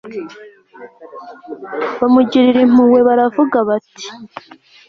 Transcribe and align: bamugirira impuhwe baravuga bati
bamugirira 1.99 2.59
impuhwe 2.67 2.99
baravuga 3.07 3.57
bati 3.67 4.05